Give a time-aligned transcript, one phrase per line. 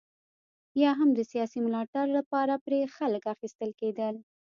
[0.81, 4.15] یا هم د سیاسي ملاتړ لپاره پرې خلک اخیستل کېدل.